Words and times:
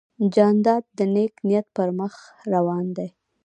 جانداد 0.33 0.83
د 0.97 0.99
نیک 1.13 1.33
نیت 1.47 1.67
پر 1.75 1.89
مخ 1.99 2.13
روان 2.53 2.85
دی. 2.97 3.07